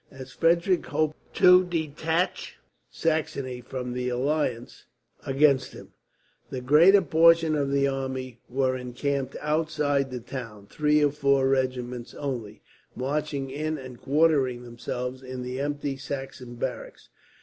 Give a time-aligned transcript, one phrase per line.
[0.09, 2.57] As Frederick hoped to detach
[2.89, 4.85] Saxony from the alliance
[5.27, 5.93] against him,
[6.49, 12.15] the greater portion of the army were encamped outside the town; three or four regiments,
[12.15, 12.63] only,
[12.95, 17.09] marching in and quartering themselves in the empty Saxon barracks.